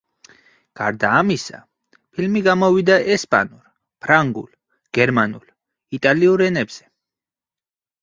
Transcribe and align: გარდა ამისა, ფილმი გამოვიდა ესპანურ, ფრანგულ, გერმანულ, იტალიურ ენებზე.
გარდა 0.79 1.11
ამისა, 1.17 1.59
ფილმი 2.15 2.43
გამოვიდა 2.49 2.97
ესპანურ, 3.17 3.63
ფრანგულ, 4.07 4.51
გერმანულ, 5.03 5.49
იტალიურ 6.03 6.49
ენებზე. 6.51 6.93